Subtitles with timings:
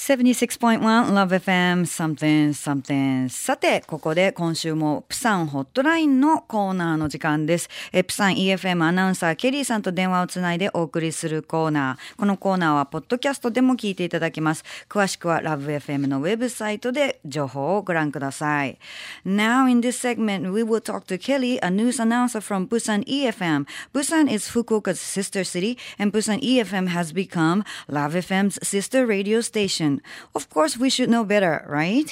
[0.00, 0.80] 76.1
[1.12, 7.68] Love FM something something さて、ここで今週もプサンホットラインのコーナーの時間です。
[7.92, 12.18] えプサン EFM アナウンサーケリーさんと電話をつないでお送りするコーナー。
[12.18, 14.64] このコーナーはポッドキャストでも聞いていただけます。
[14.88, 18.78] 詳しくは LoveFM のウェブサイトで情報をご覧ください。
[19.26, 23.66] Now in this segment we will talk to Kelly, a news announcer from Busan EFM.
[23.92, 29.89] Busan is Fukuoka's sister city and Busan EFM has become LoveFM's sister radio station.
[30.34, 32.08] Of course, we should know better, right?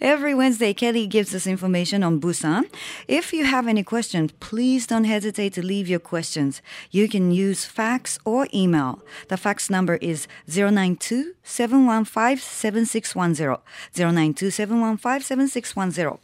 [0.00, 2.64] Every Wednesday, Kelly gives us information on Busan.
[3.06, 6.62] If you have any questions, please don't hesitate to leave your questions.
[6.90, 9.02] You can use fax or email.
[9.28, 13.58] The fax number is 092 715 7610.
[13.94, 16.18] 092 715 7610.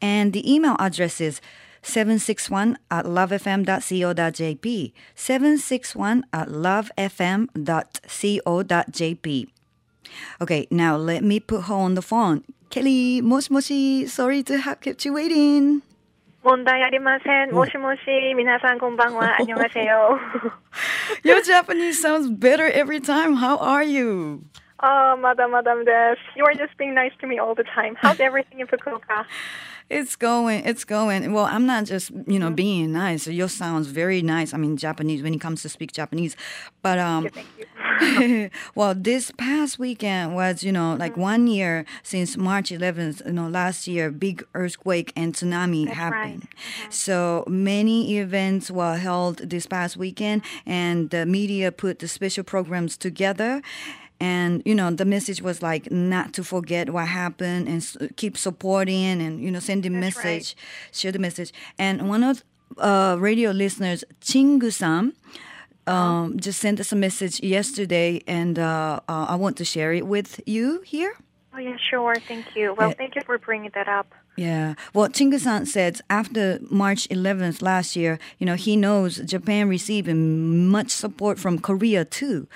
[0.00, 1.40] And the email address is
[1.82, 4.92] 761 at lovefm.co.jp.
[5.14, 7.54] 761 at lovefm.co.jp.
[10.41, 12.43] Okay, now let me put her on the phone.
[12.69, 15.81] Kelly, もしもし sorry to have kept you waiting.
[16.43, 17.51] 問題ありません。
[17.51, 17.99] もしもし、
[18.35, 19.35] 皆さんこんばんは。
[19.41, 20.19] 안녕하세요
[21.23, 23.35] Your Japanese sounds better every time.
[23.35, 24.39] How are you?
[24.77, 25.83] ああ、まだまだで
[26.33, 26.39] す。
[26.39, 27.95] You are just being nice to me all the time.
[27.95, 29.25] How's everything in Fukuoka?
[29.94, 31.32] It's going, it's going.
[31.32, 32.54] Well, I'm not just, you know, mm-hmm.
[32.56, 33.28] being nice.
[33.28, 34.52] Your sounds very nice.
[34.52, 36.36] I mean, Japanese when it comes to speak Japanese.
[36.82, 37.28] But um
[38.74, 41.20] well, this past weekend was, you know, like mm-hmm.
[41.20, 46.48] one year since March 11th, you know, last year, big earthquake and tsunami That's happened.
[46.52, 46.92] right.
[46.92, 52.96] So many events were held this past weekend, and the media put the special programs
[52.96, 53.62] together.
[54.20, 59.20] And you know the message was like not to forget what happened and keep supporting
[59.20, 60.24] and you know sending That's right.
[60.24, 60.56] message,
[60.92, 61.52] share the message.
[61.78, 62.44] And one of
[62.78, 65.12] uh, radio listeners, Chingu-san,
[65.86, 70.06] um, just sent us a message yesterday, and uh, uh, I want to share it
[70.06, 71.14] with you here.
[71.54, 72.14] Oh yeah, sure.
[72.26, 72.74] Thank you.
[72.76, 72.94] Well, Yeah.
[72.94, 74.12] thank you for bringing that up.
[74.36, 74.74] Yeah.
[74.92, 80.90] Well, Chingu-san said after March 11th last year, you know, he knows Japan received much
[80.90, 82.48] support from Korea too.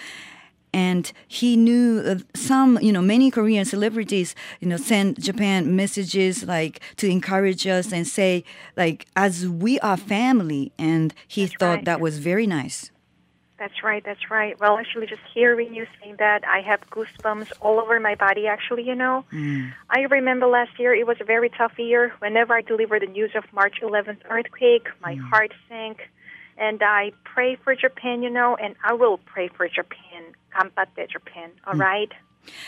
[0.73, 6.45] And he knew uh, some, you know, many Korean celebrities, you know, send Japan messages
[6.45, 8.45] like to encourage us and say,
[8.77, 10.73] like, as we are family.
[10.79, 11.85] And he That's thought right.
[11.85, 12.91] that was very nice.
[13.59, 14.05] That's right.
[14.05, 14.59] That's right.
[14.61, 18.47] Well, actually, just hearing you saying that, I have goosebumps all over my body.
[18.47, 19.25] Actually, you know,
[19.91, 22.13] I remember last year it was a very tough year.
[22.21, 26.09] Whenever I delivered the news of March 11th earthquake, my heart sank,
[26.57, 28.23] and I pray for Japan.
[28.23, 30.23] You know, and I will pray for Japan.
[30.59, 31.53] Ganbatte Japan.
[31.65, 32.09] All right.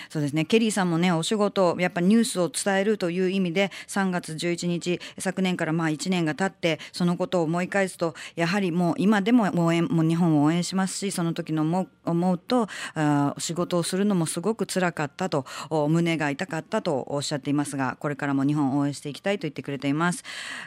[0.08, 0.44] そうですね。
[0.44, 20.24] ケリーさんもね、お仕事、やっぱニュースを伝えるという意味で、3月11日、昨年からまあ1年が経って、そのことを思い返すと、やはりもう今でも応援、もう日本を応援しますし、その時の思う思うと、あー仕事をするのもすごく辛かったと、お胸が痛かったとおっしゃっていますが、これからも日本を応援していきたいと言ってくれています。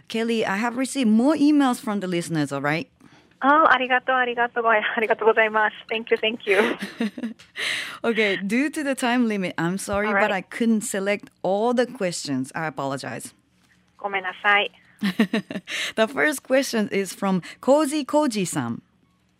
[0.07, 2.87] Kelly, I have received more emails from the listeners, alright?
[3.45, 4.63] Oh, arigato, arigato,
[4.97, 5.73] arigato gozaimasu.
[5.89, 6.77] Thank you, thank you.
[8.03, 10.21] okay, due to the time limit, I'm sorry, right.
[10.21, 12.51] but I couldn't select all the questions.
[12.55, 13.33] I apologize.
[13.99, 14.69] Gomenasai.
[15.95, 18.81] the first question is from Koji Koji-san.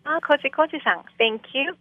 [0.06, 1.04] Ah, Koji Koji-san.
[1.18, 1.74] Thank you.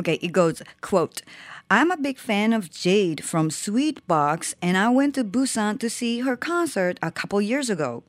[0.00, 1.22] Okay, it goes, quote,
[1.70, 6.20] I'm a big fan of Jade from Sweetbox and I went to Busan to see
[6.20, 8.02] her concert a couple years ago.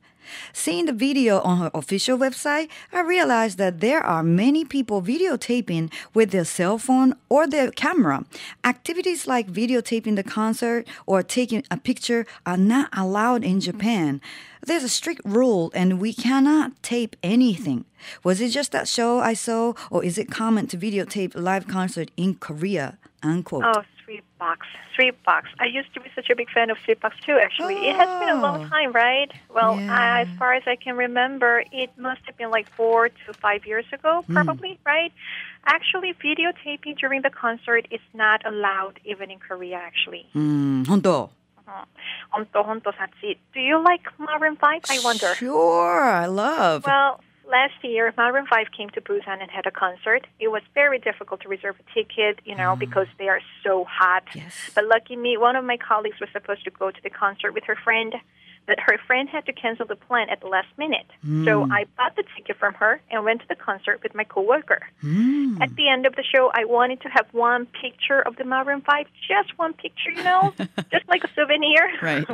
[0.52, 5.92] Seeing the video on her official website, I realized that there are many people videotaping
[6.12, 8.24] with their cell phone or their camera.
[8.64, 13.70] Activities like videotaping the concert or taking a picture are not allowed in mm-hmm.
[13.70, 14.20] Japan.
[14.66, 17.84] There's a strict rule and we cannot tape anything.
[18.22, 22.10] Was it just that show I saw or is it common to videotape live concert
[22.16, 22.96] in Korea?
[23.22, 23.64] Unquote.
[23.64, 24.66] Oh, Three Box.
[24.94, 25.48] three Box.
[25.58, 27.38] I used to be such a big fan of Sweetbox too.
[27.40, 27.88] Actually, oh.
[27.90, 28.68] it has been a long oh.
[28.68, 29.30] time, right?
[29.52, 29.92] Well, yeah.
[29.92, 33.66] I, as far as I can remember, it must have been like four to five
[33.66, 34.34] years ago, hmm.
[34.34, 34.78] probably, mm.
[34.86, 35.12] right?
[35.66, 39.76] Actually, videotaping during the concert is not allowed even in Korea.
[39.76, 40.26] Actually.
[40.34, 41.30] Mm, Honto,
[42.32, 43.38] Honto 혼도 사치.
[43.54, 44.82] Do you like Maroon Five?
[44.90, 45.34] I wonder.
[45.34, 46.84] Sure, I love.
[46.86, 50.26] Well last year, Maroon 5 came to Busan and had a concert.
[50.40, 54.24] It was very difficult to reserve a ticket, you know, because they are so hot.
[54.34, 54.70] Yes.
[54.74, 57.64] But lucky me, one of my colleagues was supposed to go to the concert with
[57.64, 58.14] her friend,
[58.66, 61.06] but her friend had to cancel the plan at the last minute.
[61.44, 64.80] So I bought the ticket from her and went to the concert with my coworker.
[65.02, 65.60] Mm.
[65.60, 68.80] At the end of the show, I wanted to have one picture of the Maroon
[68.80, 70.54] 5, just one picture, you know,
[70.90, 71.90] just like a souvenir.
[72.00, 72.26] Right.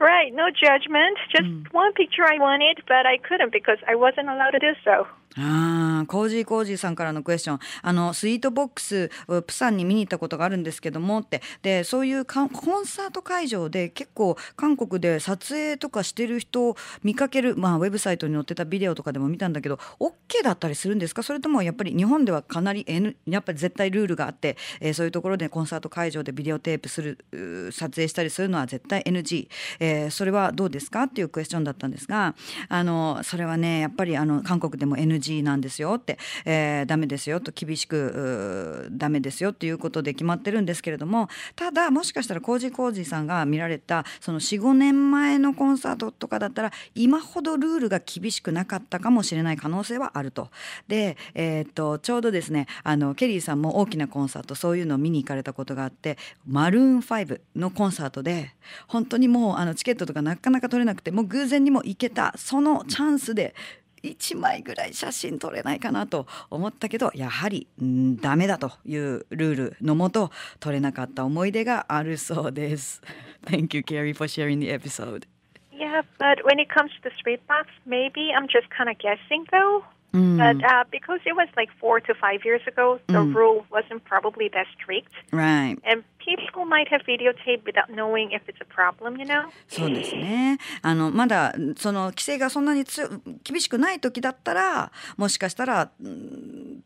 [0.00, 1.18] Right, no judgment.
[1.30, 1.72] Just mm.
[1.72, 5.06] one picture I wanted, but I couldn't because I wasn't allowed to do so.
[5.36, 7.58] ああ、コージーコージーさんからのクエスチョン。
[7.82, 9.10] あの、スイートボックス、
[9.46, 11.42] プサンに見に行ったことがあるんですけどもって。
[11.62, 21.22] で、そういうコンサート会場で結構韓国で撮影とかしてる人を見かける、まあ、ウェブサイトに載ってたビデオとかでも見たんだけど、OK だったりするんですか？
[21.24, 29.48] それともやっぱり日本ではかなり、N、やっぱり絶対ルールがあって、えー、そういうところでコンサート会場でビデオテープする、撮影したりするのは絶対 NG。
[29.80, 31.04] えー、それはどうですか？
[31.04, 32.34] っていうクエスチョンだったんですが、
[32.68, 50.50] あの、それはね、やっぱりあの、韓国でも NG NG なんですよって、えー、ダメですよと厳しくダメですよっていうことで決まってるんですけれどもただもしかしたらコージコージさんが見られたその45年前のコンサートとかだったら今ほどルールが厳しくなかったかもしれない可能性はあると。
[50.88, 58.54] で、えー、っとちょうどですねあのケリーさんも大きなコンサートそういうのを見に行かれたことがあってマルーン5のコンサートで
[58.88, 63.54] 本当にもうあのチケットとかなかなか取れなくてもう偶然にも行けたそのチャンスで
[64.04, 70.30] 1枚ぐらい写真撮れないかなと思ったけどやはりんダメだというルールのもと
[70.60, 73.02] 撮れなかった思い出があるそうです。
[73.46, 75.26] Thank you, Carrie, for sharing the episode.
[75.72, 79.44] Yeah, but when it comes to the street box, maybe I'm just kind of guessing
[79.50, 79.82] though.
[80.14, 80.38] Mm.
[80.38, 83.34] But uh, because it was like four to five years ago, the mm.
[83.34, 85.12] rule wasn't probably that strict.
[85.32, 85.76] Right.
[85.84, 89.50] And people might have videotaped without knowing if it's a problem, you know?
[89.66, 90.58] そうですね。
[90.82, 95.90] あの、まだ、その、規制がそんなにつ厳しくない時だったら、もしかしたら、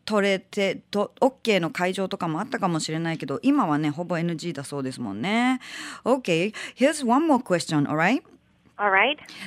[0.05, 5.59] 取れて、と、OK の会場とかもあったかもしれないけど、今はね、ほぼ NG だそうですもんね。
[6.03, 8.23] Okay, here's one more question, alright?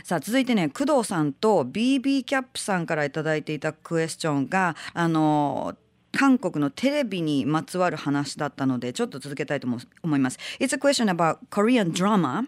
[0.04, 5.74] さあ続いてね工藤さんと BB キャップさんから頂いていたクエスチョンがあの
[6.12, 9.66] 韓国のテレビにまつわる話だったのでちょっと続けたいと
[10.02, 10.38] 思います。
[10.60, 12.46] It's a question about Korean drama.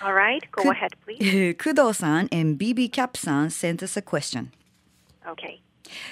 [0.00, 1.56] Alright, go ahead please.
[1.56, 4.50] 工藤さん and BB キャップさん sent us a question.
[5.26, 5.60] Okay.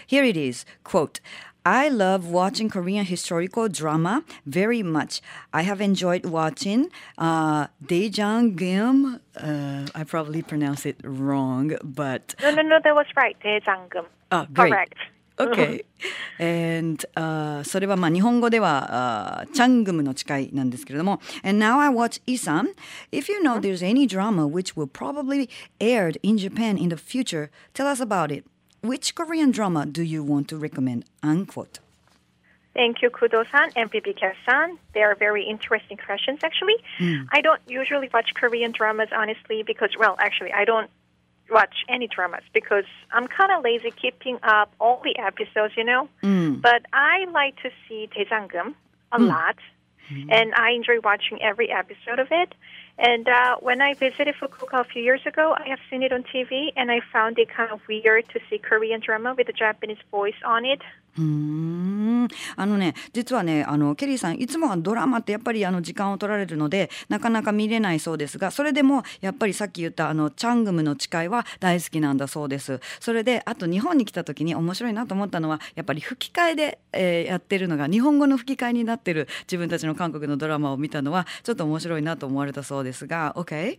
[0.08, 0.66] Here it is.
[0.84, 1.20] Quote,
[1.64, 5.20] I love watching Korean historical drama very much.
[5.52, 9.20] I have enjoyed watching uh, Dae Jang Geum.
[9.36, 13.36] Uh, I probably pronounce it wrong, but no, no, no, that was right.
[13.42, 14.04] Dae Jang Geum.
[14.32, 14.70] Oh, ah, great.
[14.70, 14.94] Correct.
[15.40, 15.84] Okay.
[16.38, 21.18] and uh, それはまあ日本語では、uh, チャングムの誓いなんですけれども。
[21.42, 22.74] And now I watch Yi San.
[23.10, 23.62] If you know mm-hmm.
[23.62, 25.48] there's any drama which will probably
[25.80, 28.44] aired in Japan in the future, tell us about it.
[28.82, 31.04] Which Korean drama do you want to recommend?
[31.22, 31.80] Unquote.
[32.72, 34.78] Thank you, Kudo-san and Bibika-san.
[34.94, 36.76] They are very interesting questions, actually.
[36.98, 37.26] Mm.
[37.32, 40.88] I don't usually watch Korean dramas, honestly, because, well, actually, I don't
[41.50, 46.08] watch any dramas because I'm kind of lazy keeping up all the episodes, you know.
[46.22, 46.62] Mm.
[46.62, 48.74] But I like to see Dae Jang Geum
[49.12, 49.28] a mm.
[49.28, 49.56] lot,
[50.10, 50.26] mm.
[50.30, 52.54] and I enjoy watching every episode of it.
[52.98, 56.22] And uh, when I visited Fukuoka a few years ago, I have seen it on
[56.22, 59.98] TV, and I found it kind of weird to see Korean drama with a Japanese
[60.10, 60.82] voice on it.
[61.18, 83.78] うんあのね実はねあのケリーさんいつもはドラマってやっぱりあの時間を取られるのでなかなか見れないそうですがそれでもやっぱりさっき言ったあのチャングムの誓いは大好きなんだそうですそれであと日本に来た時に面白いなと思ったのはやっぱり吹き替えで、えー、やってるのが日本語の吹き替えになってる自分たちの韓国のドラマを見たのはちょっと面白いなと思われたそうですが OK?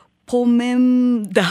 [0.26, 1.42] Pomenda.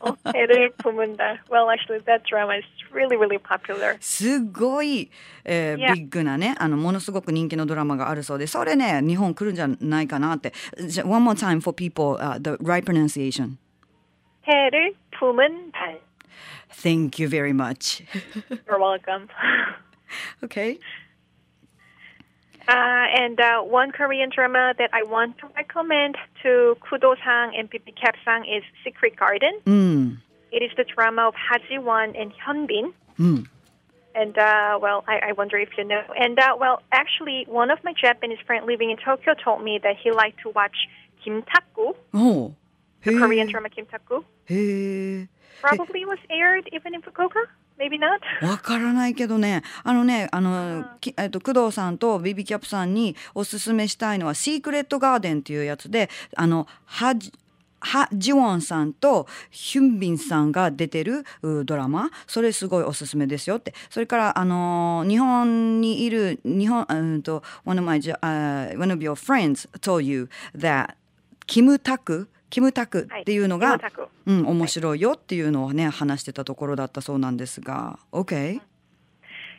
[0.00, 1.40] oh, Heru Pomenda.
[1.48, 3.96] Well, actually, that drama is really, really popular.
[4.00, 5.10] すごい、
[5.44, 5.94] えー yeah.
[5.94, 10.52] ビッグなね、あの、ものすごく人気のドラマがあるそうで、それね、日本来るんじゃないかなって。
[11.02, 13.56] One more time for people,、uh, the right pronunciation.
[14.46, 16.00] 해를 품은 달.
[16.70, 18.04] Thank you very much.
[18.66, 19.28] You're welcome.
[20.42, 20.78] okay.
[22.69, 27.93] Uh, and uh, one Korean drama that I want to recommend to Kudo-sang and Bibi
[27.93, 29.59] Cap-sang is Secret Garden.
[29.65, 30.17] Mm.
[30.51, 32.93] It is the drama of Ha Ji-won and Hyun-bin.
[33.17, 33.47] Mm.
[34.13, 36.03] And uh, well, I, I, wonder if you know.
[36.15, 39.95] And uh, well, actually, one of my Japanese friends living in Tokyo told me that
[39.97, 40.75] he liked to watch
[41.23, 42.53] Kim Tak-gu, oh.
[43.03, 44.23] the Korean drama Kim Tak-gu.
[45.61, 47.45] Probably was aired even in Fukuoka.
[47.79, 48.19] Maybe not?
[48.45, 50.85] わからないけどね、あのね、あの、
[51.17, 57.31] えっと、工藤さんとビビキャップさんにおすすめしたいのは、シークレットガーデンっていうやつで、あの、はじ、
[57.81, 62.09] ハ・ジウォンさんとヒュンビンさんが出てるうドラマ。
[62.27, 63.73] それすごいおすすめですよって。
[63.89, 70.89] それからあのー日本にいる日本うんと one of my uh, one of your friends told you that
[71.45, 78.60] キムタクキムタクっていうのが、はいキムタクうん、面白いよっていうのをね話してたところだったそうなんですが OK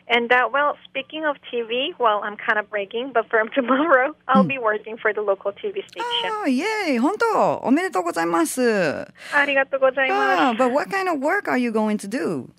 [0.07, 4.43] And uh, well, speaking of TV, well, I'm kind of breaking, but from tomorrow, I'll
[4.43, 6.03] be working for the local TV station.
[6.43, 9.07] あーイエーイ本当おめでとうございますあ
[9.47, 10.61] りがとうございます。
[10.61, 12.49] Ah, but what kind of work are you going to do?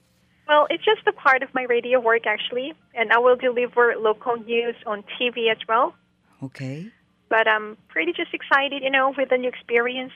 [0.48, 4.36] Well, it's just a part of my radio work actually, and I will deliver local
[4.36, 5.94] news on TV as well.
[6.42, 6.90] Okay.
[7.30, 10.12] But I'm pretty just excited, you know, with the new experience.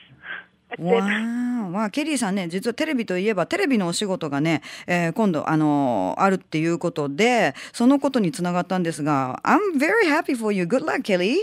[0.69, 1.03] That's わ it.
[1.03, 11.35] ーわあケリーさんね実はテレビといえばテレビのお仕事がね、えー今度あのーあるっていうことでそのことにつながったんですが I'm very happy for you good luck Kelly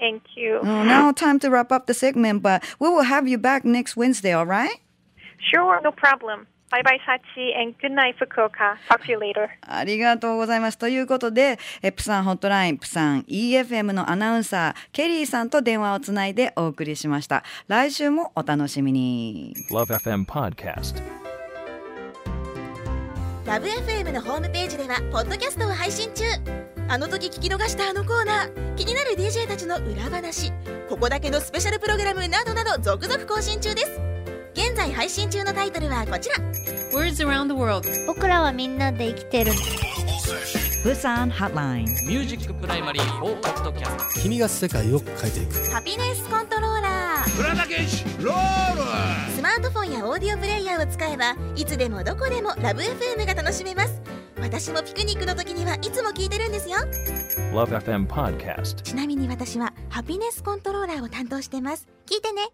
[0.00, 0.58] Thank you.
[0.64, 3.96] Uh, now time to wrap up the segment but we will have you back next
[3.96, 4.80] Wednesday alright?
[5.38, 6.46] Sure, no problem.
[6.71, 8.77] Bye bye, Sachi, and good night, Fukuoka.
[8.87, 9.49] Talk to you later.
[9.61, 10.77] ありがとうございます。
[10.77, 17.43] ということで、えプサンホットライン、プサン EFM のアナウンサー、ケリーさんと電話をつないでお送りしました。
[17.67, 19.55] 来週もお楽しみに。
[19.71, 21.01] Love FM Podcast.
[23.49, 26.23] ラブ f m のホームページではポッドキャストを配信中
[26.87, 30.51] あの時聞き逃したあのコーナー気になる DJ たちの裏話
[30.87, 33.99] ここだけのスペシャルプログラムなどなど続々更新中です
[34.53, 36.35] 現在配信中のタイトルはこちら
[36.91, 37.87] Words around the world.
[38.07, 39.51] 僕らはみんなで生きてる。
[40.83, 41.85] プサンハッライン。
[41.85, 44.21] ミュージックプライマリー4ポッドキャスト。
[44.21, 45.71] 君が世界を変えていく。
[45.71, 47.39] ハピネスコントローラー。
[47.39, 48.81] 浦田健士ロール
[49.35, 54.01] スマートフォンやオーディオプレイヤーを使えばいつでもどこでもラブ f m が楽しめます。
[54.41, 56.77] 私もピクニックの時にはいつも聞いてるんですよ。
[57.53, 58.81] Love FM Podcast.
[58.81, 61.87] ちなみに私はハピネスコントローラーを担当してます。
[62.07, 62.47] 聞いてね